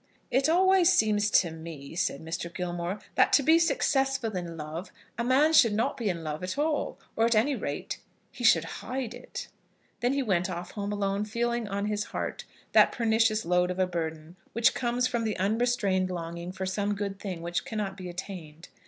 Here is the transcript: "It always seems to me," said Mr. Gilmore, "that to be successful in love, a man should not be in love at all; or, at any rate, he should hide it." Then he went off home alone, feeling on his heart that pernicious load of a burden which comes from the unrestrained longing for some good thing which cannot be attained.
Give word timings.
"It 0.31 0.49
always 0.49 0.91
seems 0.91 1.29
to 1.29 1.51
me," 1.51 1.93
said 1.93 2.21
Mr. 2.25 2.51
Gilmore, 2.51 2.99
"that 3.13 3.31
to 3.33 3.43
be 3.43 3.59
successful 3.59 4.35
in 4.35 4.57
love, 4.57 4.91
a 5.15 5.23
man 5.23 5.53
should 5.53 5.73
not 5.75 5.95
be 5.95 6.09
in 6.09 6.23
love 6.23 6.41
at 6.43 6.57
all; 6.57 6.97
or, 7.15 7.25
at 7.27 7.35
any 7.35 7.55
rate, 7.55 7.99
he 8.31 8.43
should 8.43 8.63
hide 8.81 9.13
it." 9.13 9.47
Then 9.99 10.13
he 10.13 10.23
went 10.23 10.49
off 10.49 10.71
home 10.71 10.91
alone, 10.91 11.25
feeling 11.25 11.67
on 11.67 11.85
his 11.85 12.05
heart 12.05 12.45
that 12.71 12.91
pernicious 12.91 13.45
load 13.45 13.69
of 13.69 13.77
a 13.77 13.85
burden 13.85 14.37
which 14.53 14.73
comes 14.73 15.05
from 15.05 15.23
the 15.23 15.37
unrestrained 15.37 16.09
longing 16.09 16.51
for 16.51 16.65
some 16.65 16.95
good 16.95 17.19
thing 17.19 17.43
which 17.43 17.63
cannot 17.63 17.95
be 17.95 18.09
attained. 18.09 18.69